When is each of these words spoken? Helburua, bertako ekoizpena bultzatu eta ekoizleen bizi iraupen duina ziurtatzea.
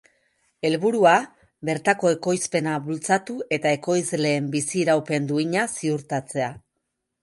Helburua, 0.69 1.11
bertako 1.69 2.13
ekoizpena 2.15 2.75
bultzatu 2.87 3.37
eta 3.59 3.77
ekoizleen 3.81 4.51
bizi 4.59 4.85
iraupen 4.85 5.33
duina 5.35 5.73
ziurtatzea. 5.79 6.55